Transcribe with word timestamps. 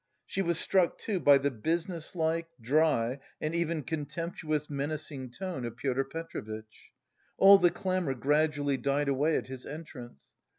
She 0.25 0.41
was 0.41 0.57
struck 0.59 0.97
too 0.97 1.19
by 1.19 1.37
the 1.37 1.51
businesslike, 1.51 2.47
dry 2.59 3.19
and 3.39 3.53
even 3.53 3.83
contemptuous 3.83 4.67
menacing 4.67 5.29
tone 5.29 5.63
of 5.63 5.77
Pyotr 5.77 6.03
Petrovitch. 6.05 6.89
All 7.37 7.59
the 7.59 7.69
clamour 7.69 8.15
gradually 8.15 8.77
died 8.77 9.09
away 9.09 9.35
at 9.35 9.45
his 9.45 9.63
entrance. 9.63 10.29